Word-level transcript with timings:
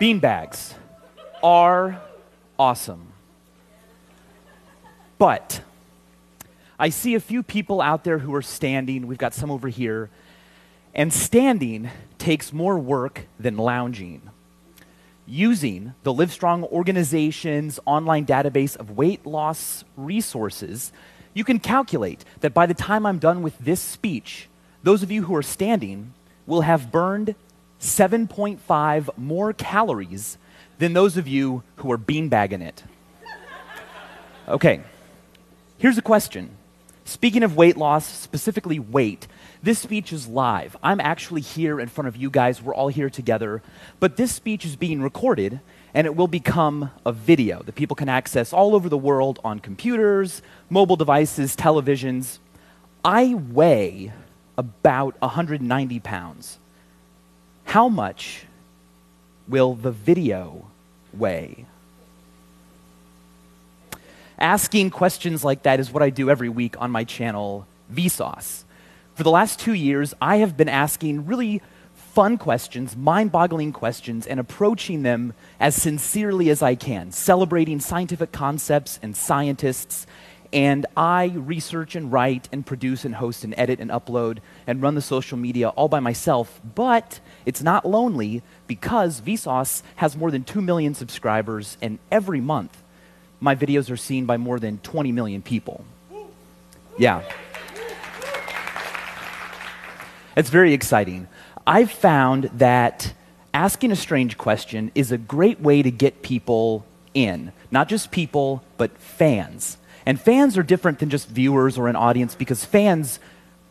Beanbags 0.00 0.74
are 1.42 2.00
awesome. 2.58 3.12
But 5.18 5.60
I 6.78 6.88
see 6.88 7.14
a 7.14 7.20
few 7.20 7.44
people 7.44 7.80
out 7.80 8.02
there 8.02 8.18
who 8.18 8.34
are 8.34 8.42
standing. 8.42 9.06
We've 9.06 9.18
got 9.18 9.34
some 9.34 9.50
over 9.52 9.68
here. 9.68 10.10
And 10.94 11.12
standing 11.12 11.90
takes 12.18 12.52
more 12.52 12.78
work 12.78 13.26
than 13.38 13.56
lounging. 13.56 14.22
Using 15.26 15.94
the 16.02 16.12
Livestrong 16.12 16.64
organization's 16.72 17.78
online 17.86 18.26
database 18.26 18.76
of 18.76 18.90
weight 18.90 19.24
loss 19.24 19.84
resources, 19.96 20.92
you 21.34 21.44
can 21.44 21.60
calculate 21.60 22.24
that 22.40 22.52
by 22.52 22.66
the 22.66 22.74
time 22.74 23.06
I'm 23.06 23.18
done 23.18 23.42
with 23.42 23.56
this 23.58 23.80
speech, 23.80 24.48
those 24.82 25.02
of 25.04 25.10
you 25.10 25.22
who 25.22 25.36
are 25.36 25.42
standing 25.42 26.12
will 26.46 26.62
have 26.62 26.90
burned 26.90 27.36
7.5 27.84 29.10
more 29.18 29.52
calories 29.52 30.38
than 30.78 30.94
those 30.94 31.16
of 31.16 31.28
you 31.28 31.62
who 31.76 31.92
are 31.92 31.98
beanbagging 31.98 32.62
it. 32.62 32.82
Okay, 34.48 34.80
here's 35.78 35.98
a 35.98 36.02
question. 36.02 36.50
Speaking 37.04 37.42
of 37.42 37.56
weight 37.56 37.76
loss, 37.76 38.06
specifically 38.06 38.78
weight, 38.78 39.26
this 39.62 39.78
speech 39.78 40.12
is 40.12 40.26
live. 40.26 40.76
I'm 40.82 41.00
actually 41.00 41.42
here 41.42 41.78
in 41.78 41.88
front 41.88 42.08
of 42.08 42.16
you 42.16 42.30
guys. 42.30 42.62
We're 42.62 42.74
all 42.74 42.88
here 42.88 43.10
together. 43.10 43.62
But 44.00 44.16
this 44.16 44.32
speech 44.32 44.64
is 44.64 44.76
being 44.76 45.02
recorded 45.02 45.60
and 45.92 46.06
it 46.06 46.16
will 46.16 46.28
become 46.28 46.90
a 47.04 47.12
video 47.12 47.62
that 47.62 47.74
people 47.74 47.94
can 47.94 48.08
access 48.08 48.52
all 48.54 48.74
over 48.74 48.88
the 48.88 48.98
world 48.98 49.38
on 49.44 49.60
computers, 49.60 50.40
mobile 50.70 50.96
devices, 50.96 51.54
televisions. 51.54 52.38
I 53.04 53.34
weigh 53.34 54.12
about 54.56 55.20
190 55.20 56.00
pounds. 56.00 56.58
How 57.74 57.88
much 57.88 58.46
will 59.48 59.74
the 59.74 59.90
video 59.90 60.66
weigh? 61.12 61.66
Asking 64.38 64.90
questions 64.90 65.42
like 65.42 65.64
that 65.64 65.80
is 65.80 65.90
what 65.90 66.00
I 66.00 66.10
do 66.10 66.30
every 66.30 66.48
week 66.48 66.80
on 66.80 66.92
my 66.92 67.02
channel, 67.02 67.66
Vsauce. 67.92 68.62
For 69.16 69.24
the 69.24 69.30
last 69.32 69.58
two 69.58 69.72
years, 69.72 70.14
I 70.22 70.36
have 70.36 70.56
been 70.56 70.68
asking 70.68 71.26
really 71.26 71.62
fun 71.96 72.38
questions, 72.38 72.96
mind 72.96 73.32
boggling 73.32 73.72
questions, 73.72 74.24
and 74.24 74.38
approaching 74.38 75.02
them 75.02 75.34
as 75.58 75.74
sincerely 75.74 76.50
as 76.50 76.62
I 76.62 76.76
can, 76.76 77.10
celebrating 77.10 77.80
scientific 77.80 78.30
concepts 78.30 79.00
and 79.02 79.16
scientists. 79.16 80.06
And 80.54 80.86
I 80.96 81.32
research 81.34 81.96
and 81.96 82.12
write 82.12 82.48
and 82.52 82.64
produce 82.64 83.04
and 83.04 83.16
host 83.16 83.42
and 83.42 83.52
edit 83.58 83.80
and 83.80 83.90
upload 83.90 84.38
and 84.68 84.80
run 84.80 84.94
the 84.94 85.02
social 85.02 85.36
media 85.36 85.70
all 85.70 85.88
by 85.88 85.98
myself. 85.98 86.60
But 86.76 87.18
it's 87.44 87.60
not 87.60 87.84
lonely 87.84 88.40
because 88.68 89.20
Vsauce 89.20 89.82
has 89.96 90.16
more 90.16 90.30
than 90.30 90.44
2 90.44 90.62
million 90.62 90.94
subscribers, 90.94 91.76
and 91.82 91.98
every 92.10 92.40
month 92.40 92.82
my 93.40 93.56
videos 93.56 93.90
are 93.90 93.96
seen 93.96 94.26
by 94.26 94.36
more 94.36 94.60
than 94.60 94.78
20 94.78 95.10
million 95.10 95.42
people. 95.42 95.84
Yeah. 96.96 97.22
It's 100.36 100.50
very 100.50 100.72
exciting. 100.72 101.26
I've 101.66 101.90
found 101.90 102.44
that 102.54 103.12
asking 103.52 103.90
a 103.90 103.96
strange 103.96 104.38
question 104.38 104.92
is 104.94 105.10
a 105.10 105.18
great 105.18 105.60
way 105.60 105.82
to 105.82 105.90
get 105.90 106.22
people 106.22 106.86
in. 107.12 107.52
Not 107.70 107.88
just 107.88 108.10
people, 108.10 108.62
but 108.76 108.96
fans. 108.98 109.78
And 110.06 110.20
fans 110.20 110.58
are 110.58 110.62
different 110.62 110.98
than 110.98 111.10
just 111.10 111.28
viewers 111.28 111.78
or 111.78 111.88
an 111.88 111.96
audience 111.96 112.34
because 112.34 112.64
fans 112.64 113.18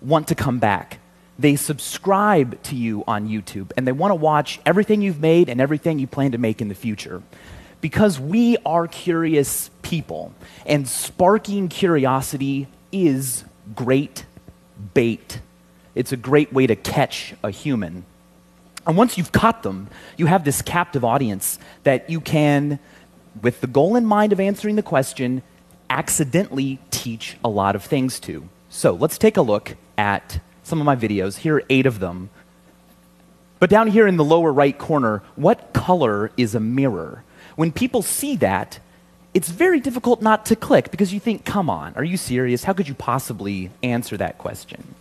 want 0.01 0.27
to 0.29 0.35
come 0.35 0.59
back. 0.59 0.99
They 1.37 1.55
subscribe 1.55 2.61
to 2.63 2.75
you 2.75 3.03
on 3.07 3.27
YouTube 3.27 3.71
and 3.77 3.87
they 3.87 3.91
want 3.91 4.11
to 4.11 4.15
watch 4.15 4.59
everything 4.65 5.01
you've 5.01 5.19
made 5.19 5.49
and 5.49 5.59
everything 5.61 5.99
you 5.99 6.07
plan 6.07 6.31
to 6.31 6.37
make 6.37 6.61
in 6.61 6.67
the 6.69 6.75
future 6.75 7.21
because 7.83 8.17
we 8.17 8.55
are 8.65 8.87
curious 8.87 9.69
people, 9.81 10.33
and 10.65 10.87
sparking 10.87 11.67
curiosity 11.67 12.65
is 12.93 13.43
great 13.75 14.25
bait. 14.93 15.41
It's 15.93 16.13
a 16.13 16.17
great 16.17 16.53
way 16.53 16.65
to 16.65 16.77
catch 16.77 17.33
a 17.43 17.51
human. 17.51 18.05
And 18.87 18.95
once 18.95 19.17
you've 19.17 19.33
caught 19.33 19.63
them, 19.63 19.89
you 20.15 20.27
have 20.27 20.45
this 20.45 20.61
captive 20.61 21.03
audience 21.03 21.59
that 21.83 22.09
you 22.09 22.21
can, 22.21 22.79
with 23.41 23.59
the 23.59 23.67
goal 23.67 23.97
in 23.97 24.05
mind 24.05 24.31
of 24.31 24.39
answering 24.39 24.77
the 24.77 24.81
question, 24.81 25.41
accidentally 25.93 26.79
teach 26.89 27.37
a 27.43 27.49
lot 27.49 27.75
of 27.75 27.83
things 27.83 28.19
to. 28.21 28.49
So 28.69 28.93
let's 28.93 29.19
take 29.19 29.37
a 29.37 29.41
look 29.41 29.75
at 29.97 30.39
some 30.63 30.79
of 30.79 30.85
my 30.85 30.95
videos. 30.95 31.37
Here 31.37 31.57
are 31.57 31.63
eight 31.69 31.85
of 31.85 31.99
them. 31.99 32.29
But 33.59 33.69
down 33.69 33.87
here 33.87 34.07
in 34.07 34.17
the 34.17 34.23
lower 34.23 34.51
right 34.51 34.77
corner, 34.77 35.21
what 35.35 35.71
color 35.73 36.31
is 36.35 36.55
a 36.55 36.59
mirror? 36.59 37.23
when 37.55 37.71
people 37.71 38.01
see 38.01 38.35
that, 38.37 38.79
it's 39.33 39.49
very 39.49 39.79
difficult 39.79 40.21
not 40.21 40.45
to 40.47 40.55
click 40.55 40.91
because 40.91 41.13
you 41.13 41.19
think, 41.19 41.45
come 41.45 41.69
on, 41.69 41.93
are 41.95 42.03
you 42.03 42.17
serious? 42.17 42.63
How 42.63 42.73
could 42.73 42.87
you 42.87 42.93
possibly 42.93 43.71
answer 43.81 44.17
that 44.17 44.37
question? 44.37 44.95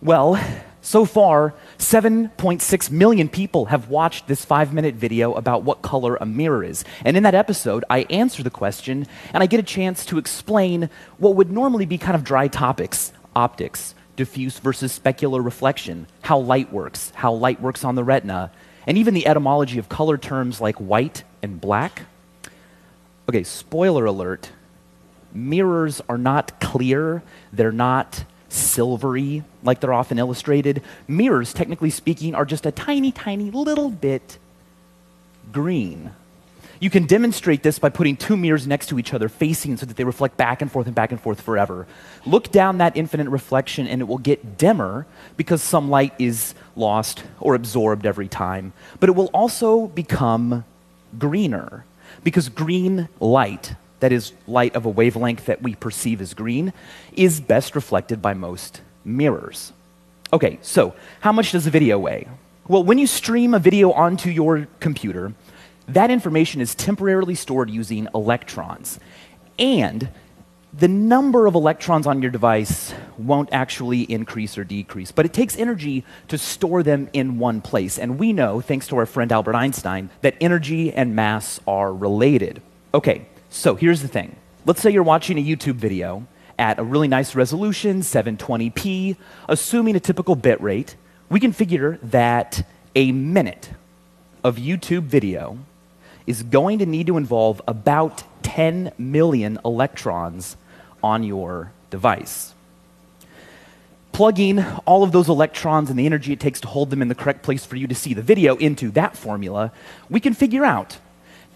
Well, 0.00 0.40
so 0.80 1.04
far, 1.04 1.54
7.6 1.78 2.90
million 2.90 3.28
people 3.28 3.66
have 3.66 3.88
watched 3.88 4.28
this 4.28 4.44
five 4.44 4.72
minute 4.72 4.94
video 4.94 5.32
about 5.34 5.62
what 5.62 5.82
color 5.82 6.16
a 6.16 6.26
mirror 6.26 6.62
is. 6.62 6.84
And 7.04 7.16
in 7.16 7.22
that 7.24 7.34
episode, 7.34 7.84
I 7.90 8.00
answer 8.10 8.42
the 8.42 8.50
question 8.50 9.06
and 9.34 9.42
I 9.42 9.46
get 9.46 9.60
a 9.60 9.64
chance 9.64 10.04
to 10.06 10.18
explain 10.18 10.88
what 11.18 11.34
would 11.36 11.50
normally 11.50 11.86
be 11.86 11.98
kind 11.98 12.14
of 12.14 12.24
dry 12.24 12.48
topics 12.48 13.12
optics, 13.36 13.94
diffuse 14.16 14.58
versus 14.58 14.98
specular 14.98 15.44
reflection, 15.44 16.06
how 16.22 16.38
light 16.38 16.72
works, 16.72 17.12
how 17.14 17.32
light 17.32 17.60
works 17.60 17.84
on 17.84 17.94
the 17.94 18.02
retina, 18.02 18.50
and 18.86 18.98
even 18.98 19.14
the 19.14 19.26
etymology 19.26 19.78
of 19.78 19.88
color 19.88 20.18
terms 20.18 20.60
like 20.60 20.76
white 20.76 21.22
and 21.42 21.60
black. 21.60 22.02
Okay, 23.28 23.44
spoiler 23.44 24.06
alert 24.06 24.50
mirrors 25.32 26.00
are 26.08 26.18
not 26.18 26.58
clear, 26.60 27.22
they're 27.52 27.70
not 27.70 28.24
silvery 28.48 29.42
like 29.62 29.80
they're 29.80 29.92
often 29.92 30.18
illustrated. 30.18 30.82
Mirrors, 31.06 31.52
technically 31.52 31.90
speaking, 31.90 32.34
are 32.34 32.44
just 32.44 32.66
a 32.66 32.72
tiny, 32.72 33.12
tiny 33.12 33.50
little 33.50 33.90
bit 33.90 34.38
green. 35.52 36.12
You 36.80 36.90
can 36.90 37.06
demonstrate 37.06 37.64
this 37.64 37.78
by 37.78 37.88
putting 37.88 38.16
two 38.16 38.36
mirrors 38.36 38.66
next 38.66 38.86
to 38.88 38.98
each 38.98 39.12
other, 39.12 39.28
facing 39.28 39.76
so 39.76 39.86
that 39.86 39.96
they 39.96 40.04
reflect 40.04 40.36
back 40.36 40.62
and 40.62 40.70
forth 40.70 40.86
and 40.86 40.94
back 40.94 41.10
and 41.10 41.20
forth 41.20 41.40
forever. 41.40 41.88
Look 42.24 42.52
down 42.52 42.78
that 42.78 42.96
infinite 42.96 43.28
reflection, 43.28 43.88
and 43.88 44.00
it 44.00 44.04
will 44.04 44.18
get 44.18 44.56
dimmer 44.56 45.06
because 45.36 45.60
some 45.60 45.90
light 45.90 46.14
is 46.18 46.54
lost 46.76 47.24
or 47.40 47.54
absorbed 47.54 48.06
every 48.06 48.28
time. 48.28 48.72
But 49.00 49.08
it 49.08 49.16
will 49.16 49.30
also 49.34 49.88
become 49.88 50.64
greener 51.18 51.84
because 52.22 52.48
green 52.48 53.08
light, 53.18 53.74
that 54.00 54.12
is, 54.12 54.32
light 54.46 54.74
of 54.76 54.86
a 54.86 54.90
wavelength 54.90 55.46
that 55.46 55.62
we 55.62 55.74
perceive 55.74 56.20
as 56.20 56.34
green, 56.34 56.72
is 57.12 57.40
best 57.40 57.74
reflected 57.74 58.22
by 58.22 58.34
most 58.34 58.80
mirrors. 59.04 59.72
Okay, 60.32 60.58
so 60.62 60.94
how 61.20 61.32
much 61.32 61.52
does 61.52 61.66
a 61.66 61.70
video 61.70 61.98
weigh? 61.98 62.28
Well, 62.68 62.84
when 62.84 62.98
you 62.98 63.06
stream 63.06 63.54
a 63.54 63.58
video 63.58 63.92
onto 63.92 64.28
your 64.30 64.68
computer, 64.78 65.32
that 65.88 66.10
information 66.10 66.60
is 66.60 66.74
temporarily 66.74 67.34
stored 67.34 67.70
using 67.70 68.08
electrons. 68.14 69.00
And 69.58 70.10
the 70.74 70.86
number 70.88 71.46
of 71.46 71.54
electrons 71.54 72.06
on 72.06 72.20
your 72.20 72.30
device 72.30 72.92
won't 73.16 73.48
actually 73.52 74.02
increase 74.02 74.58
or 74.58 74.64
decrease, 74.64 75.10
but 75.10 75.24
it 75.24 75.32
takes 75.32 75.56
energy 75.56 76.04
to 76.28 76.36
store 76.36 76.82
them 76.82 77.08
in 77.14 77.38
one 77.38 77.62
place. 77.62 77.98
And 77.98 78.18
we 78.18 78.34
know, 78.34 78.60
thanks 78.60 78.86
to 78.88 78.98
our 78.98 79.06
friend 79.06 79.32
Albert 79.32 79.54
Einstein, 79.54 80.10
that 80.20 80.36
energy 80.40 80.92
and 80.92 81.16
mass 81.16 81.58
are 81.66 81.92
related. 81.92 82.60
Okay, 82.92 83.26
so 83.50 83.74
here's 83.74 84.02
the 84.02 84.08
thing. 84.08 84.36
Let's 84.66 84.80
say 84.80 84.90
you're 84.90 85.02
watching 85.02 85.38
a 85.38 85.44
YouTube 85.44 85.74
video 85.74 86.26
at 86.58 86.78
a 86.78 86.84
really 86.84 87.08
nice 87.08 87.34
resolution, 87.34 88.00
720p, 88.00 89.16
assuming 89.48 89.96
a 89.96 90.00
typical 90.00 90.34
bit 90.34 90.60
rate. 90.60 90.96
We 91.30 91.40
can 91.40 91.52
figure 91.52 91.98
that 92.02 92.66
a 92.94 93.12
minute 93.12 93.70
of 94.42 94.56
YouTube 94.56 95.04
video 95.04 95.58
is 96.26 96.42
going 96.42 96.80
to 96.80 96.86
need 96.86 97.06
to 97.06 97.16
involve 97.16 97.62
about 97.66 98.24
10 98.42 98.92
million 98.98 99.58
electrons 99.64 100.56
on 101.02 101.22
your 101.22 101.72
device. 101.90 102.54
Plugging 104.12 104.62
all 104.84 105.04
of 105.04 105.12
those 105.12 105.28
electrons 105.28 105.90
and 105.90 105.98
the 105.98 106.06
energy 106.06 106.32
it 106.32 106.40
takes 106.40 106.60
to 106.60 106.68
hold 106.68 106.90
them 106.90 107.00
in 107.00 107.08
the 107.08 107.14
correct 107.14 107.42
place 107.42 107.64
for 107.64 107.76
you 107.76 107.86
to 107.86 107.94
see 107.94 108.14
the 108.14 108.22
video 108.22 108.56
into 108.56 108.90
that 108.90 109.16
formula, 109.16 109.72
we 110.10 110.18
can 110.18 110.34
figure 110.34 110.64
out 110.64 110.98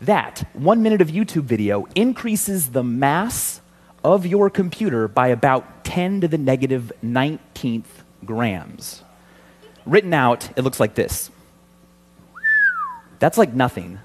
that 0.02 0.48
one 0.52 0.82
minute 0.82 1.00
of 1.00 1.08
YouTube 1.08 1.44
video 1.44 1.86
increases 1.94 2.70
the 2.70 2.82
mass 2.82 3.60
of 4.04 4.26
your 4.26 4.50
computer 4.50 5.06
by 5.06 5.28
about 5.28 5.84
10 5.84 6.22
to 6.22 6.28
the 6.28 6.38
negative 6.38 6.92
19th 7.04 7.84
grams. 8.24 9.04
Written 9.86 10.12
out, 10.12 10.50
it 10.56 10.62
looks 10.62 10.80
like 10.80 10.94
this. 10.94 11.30
That's 13.20 13.38
like 13.38 13.54
nothing. 13.54 14.00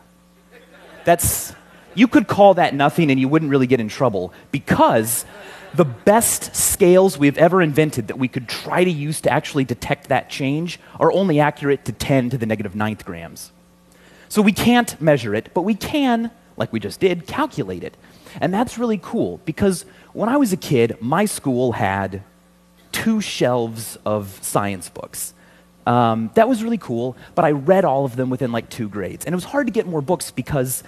That's, 1.03 1.55
you 1.95 2.07
could 2.07 2.27
call 2.27 2.55
that 2.55 2.75
nothing 2.75 3.09
and 3.09 3.19
you 3.19 3.27
wouldn't 3.27 3.49
really 3.49 3.67
get 3.67 3.79
in 3.79 3.89
trouble 3.89 4.33
because 4.51 5.25
the 5.73 5.85
best 5.85 6.55
scales 6.55 7.17
we've 7.17 7.37
ever 7.37 7.61
invented 7.61 8.09
that 8.09 8.19
we 8.19 8.27
could 8.27 8.47
try 8.47 8.83
to 8.83 8.91
use 8.91 9.21
to 9.21 9.31
actually 9.31 9.63
detect 9.63 10.09
that 10.09 10.29
change 10.29 10.79
are 10.99 11.11
only 11.11 11.39
accurate 11.39 11.85
to 11.85 11.91
10 11.91 12.29
to 12.31 12.37
the 12.37 12.45
negative 12.45 12.75
ninth 12.75 13.03
grams. 13.03 13.51
So 14.29 14.41
we 14.41 14.51
can't 14.51 14.99
measure 15.01 15.33
it, 15.35 15.49
but 15.53 15.61
we 15.61 15.75
can, 15.75 16.31
like 16.57 16.73
we 16.73 16.79
just 16.79 16.99
did, 16.99 17.27
calculate 17.27 17.83
it. 17.83 17.95
And 18.39 18.53
that's 18.53 18.77
really 18.77 18.99
cool 19.01 19.39
because 19.45 19.85
when 20.13 20.29
I 20.29 20.37
was 20.37 20.53
a 20.53 20.57
kid, 20.57 20.97
my 20.99 21.25
school 21.25 21.73
had 21.73 22.23
two 22.91 23.21
shelves 23.21 23.97
of 24.05 24.39
science 24.41 24.89
books. 24.89 25.33
Um, 25.85 26.31
that 26.33 26.49
was 26.49 26.63
really 26.63 26.77
cool, 26.77 27.15
but 27.35 27.45
I 27.45 27.51
read 27.51 27.85
all 27.85 28.03
of 28.03 28.15
them 28.15 28.29
within 28.29 28.51
like 28.51 28.69
two 28.69 28.89
grades. 28.89 29.25
And 29.25 29.33
it 29.33 29.37
was 29.37 29.45
hard 29.45 29.67
to 29.67 29.73
get 29.73 29.87
more 29.87 30.01
books 30.01 30.31
because 30.31 30.83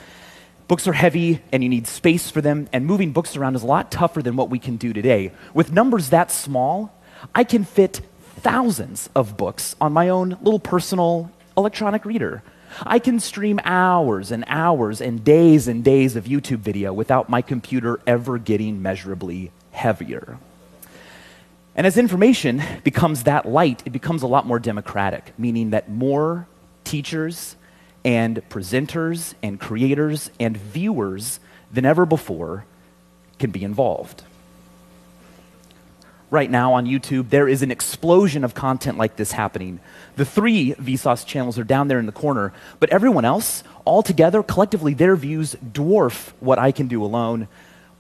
books 0.68 0.88
are 0.88 0.94
heavy 0.94 1.42
and 1.52 1.64
you 1.64 1.70
need 1.70 1.88
space 1.88 2.30
for 2.30 2.42
them, 2.42 2.68
and 2.74 2.86
moving 2.86 3.14
books 3.14 3.38
around 3.38 3.56
is 3.56 3.64
a 3.64 3.66
lot 3.66 3.92
tougher 3.92 4.22
than 4.22 4.36
what 4.36 4.50
we 4.50 4.60
can 4.60 4.76
do 4.76 4.92
today. 4.92 5.32
With 5.54 5.72
numbers 5.72 6.10
that 6.10 6.32
small, 6.32 6.94
I 7.34 7.44
can 7.44 7.64
fit 7.64 8.02
thousands 8.38 9.10
of 9.16 9.38
books 9.38 9.76
on 9.80 9.94
my 9.94 10.10
own 10.10 10.38
little 10.42 10.60
personal 10.60 11.32
electronic 11.58 12.06
reader. 12.06 12.44
I 12.84 13.00
can 13.00 13.20
stream 13.20 13.60
hours 13.64 14.32
and 14.32 14.44
hours 14.48 15.02
and 15.02 15.24
days 15.24 15.68
and 15.68 15.84
days 15.84 16.16
of 16.16 16.26
YouTube 16.26 16.60
video 16.60 16.94
without 16.94 17.30
my 17.30 17.42
computer 17.42 18.00
ever 18.06 18.38
getting 18.38 18.82
measurably 18.82 19.52
heavier. 19.72 20.38
And 21.76 21.88
as 21.88 21.98
information 21.98 22.62
becomes 22.84 23.24
that 23.24 23.48
light, 23.48 23.84
it 23.86 23.92
becomes 23.92 24.22
a 24.22 24.28
lot 24.28 24.46
more 24.46 24.60
democratic, 24.60 25.34
meaning 25.38 25.70
that 25.70 25.90
more 25.90 26.48
teachers 26.84 27.56
and 28.04 28.38
presenters 28.50 29.34
and 29.42 29.60
creators 29.60 30.32
and 30.40 30.58
viewers 30.58 31.40
than 31.72 31.86
ever 31.86 32.06
before 32.06 32.66
can 33.38 33.52
be 33.52 33.64
involved 33.64 34.24
right 36.30 36.50
now 36.50 36.74
on 36.74 36.86
YouTube, 36.86 37.30
there 37.30 37.48
is 37.48 37.62
an 37.62 37.72
explosion 37.72 38.44
of 38.44 38.54
content 38.54 38.98
like 38.98 39.16
this 39.16 39.32
happening. 39.32 39.80
The 40.16 40.26
three 40.26 40.74
Vsauce 40.74 41.26
channels 41.26 41.58
are 41.58 41.64
down 41.64 41.88
there 41.88 42.00
in 42.00 42.06
the 42.06 42.12
corner, 42.12 42.54
but 42.80 42.90
everyone 42.90 43.26
else, 43.26 43.64
all 43.86 44.04
together, 44.04 44.44
collectively, 44.44 44.94
their 44.94 45.16
views 45.16 45.56
dwarf 45.66 46.32
what 46.40 46.60
I 46.60 46.72
can 46.72 46.88
do 46.88 47.04
alone 47.04 47.48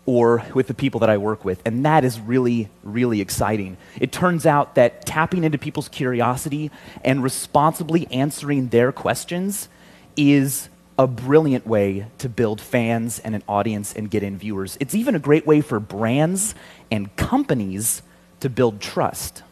or 0.05 0.43
with 0.53 0.67
the 0.67 0.73
people 0.73 1.01
that 1.01 1.09
I 1.09 1.17
work 1.17 1.45
with. 1.45 1.61
And 1.65 1.85
that 1.85 2.03
is 2.03 2.19
really, 2.19 2.69
really 2.83 3.21
exciting. 3.21 3.77
It 3.99 4.11
turns 4.11 4.45
out 4.45 4.75
that 4.75 5.05
tapping 5.05 5.43
into 5.43 5.57
people's 5.57 5.87
curiosity 5.87 6.71
and 7.03 7.21
responsibly 7.21 8.07
answering 8.11 8.69
their 8.69 8.91
questions 8.91 9.69
is 10.17 10.69
a 10.97 11.05
brilliant 11.07 11.65
way 11.65 12.07
to 12.17 12.27
build 12.27 12.59
fans 12.59 13.19
and 13.19 13.35
an 13.35 13.43
audience 13.47 13.93
and 13.93 14.09
get 14.09 14.23
in 14.23 14.37
viewers. 14.37 14.77
It's 14.79 14.95
even 14.95 15.15
a 15.15 15.19
great 15.19 15.45
way 15.45 15.61
for 15.61 15.79
brands 15.79 16.55
and 16.91 17.15
companies 17.15 18.01
to 18.39 18.49
build 18.49 18.79
trust. 18.79 19.43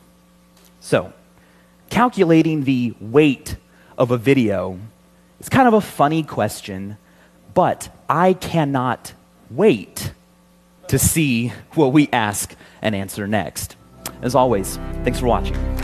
So, 0.80 1.14
calculating 1.90 2.64
the 2.64 2.94
weight 3.00 3.58
of 3.98 4.12
a 4.12 4.18
video 4.18 4.80
is 5.40 5.50
kind 5.50 5.68
of 5.68 5.74
a 5.74 5.82
funny 5.82 6.24
question, 6.24 6.98
but 7.54 7.90
I 8.10 8.34
cannot 8.34 9.14
wait 9.50 10.12
to 10.88 10.98
see 10.98 11.50
what 11.74 11.94
we 11.94 12.10
ask 12.14 12.56
and 12.82 12.96
answer 12.96 13.28
next. 13.28 13.76
As 14.22 14.36
always, 14.36 14.78
thanks 15.04 15.20
for 15.20 15.28
watching. 15.28 15.77